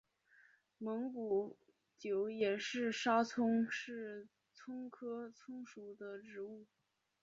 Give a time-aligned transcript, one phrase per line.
[0.79, 1.59] 蒙古
[1.95, 6.65] 韭也称沙葱是葱科葱属的植物。